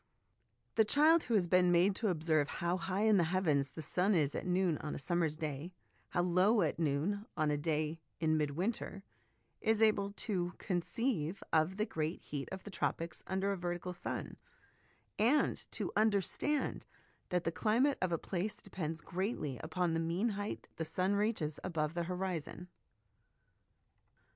The 0.77 0.83
child 0.83 1.25
who 1.25 1.35
has 1.35 1.45
been 1.45 1.71
made 1.71 1.95
to 1.97 2.07
observe 2.07 2.47
how 2.47 2.75
high 2.77 3.03
in 3.03 3.17
the 3.17 3.25
heavens 3.25 3.69
the 3.69 3.83
sun 3.83 4.15
is 4.15 4.33
at 4.33 4.47
noon 4.47 4.79
on 4.79 4.95
a 4.95 4.97
summer's 4.97 5.35
day, 5.35 5.73
how 6.09 6.23
low 6.23 6.63
at 6.63 6.79
noon 6.79 7.27
on 7.37 7.51
a 7.51 7.55
day 7.57 7.99
in 8.19 8.35
mid 8.35 8.57
winter, 8.57 9.03
is 9.61 9.79
able 9.79 10.09
to 10.13 10.53
conceive 10.57 11.43
of 11.53 11.77
the 11.77 11.85
great 11.85 12.19
heat 12.23 12.49
of 12.51 12.63
the 12.63 12.71
tropics 12.71 13.21
under 13.27 13.51
a 13.51 13.57
vertical 13.57 13.93
sun, 13.93 14.37
and 15.19 15.69
to 15.71 15.91
understand 15.95 16.87
that 17.29 17.43
the 17.43 17.51
climate 17.51 17.99
of 18.01 18.11
a 18.11 18.17
place 18.17 18.55
depends 18.55 19.01
greatly 19.01 19.59
upon 19.59 19.93
the 19.93 19.99
mean 19.99 20.29
height 20.29 20.67
the 20.77 20.83
sun 20.83 21.13
reaches 21.13 21.59
above 21.63 21.93
the 21.93 22.05
horizon. 22.09 22.69